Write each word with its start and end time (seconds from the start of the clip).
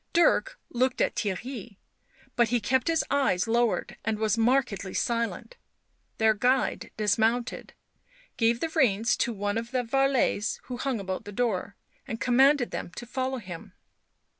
Dirk 0.13 0.57
looked 0.71 0.99
at 0.99 1.13
Theirry, 1.13 1.77
but 2.35 2.47
he 2.47 2.59
kept 2.59 2.87
his 2.87 3.03
eyes 3.11 3.47
lowered 3.47 3.97
and 4.03 4.17
was 4.17 4.35
markedly 4.35 4.95
silent; 4.95 5.57
their 6.17 6.33
guide 6.33 6.89
dismounted, 6.97 7.75
gave 8.35 8.61
the 8.61 8.69
reins 8.69 9.15
to 9.17 9.31
one 9.31 9.59
of 9.59 9.69
the 9.69 9.83
varlets 9.83 10.59
who 10.63 10.77
hung 10.77 10.99
about 10.99 11.25
the 11.25 11.31
door, 11.31 11.75
and 12.07 12.19
commanded 12.19 12.71
them 12.71 12.89
to 12.95 13.05
follow 13.05 13.37
him. 13.37 13.73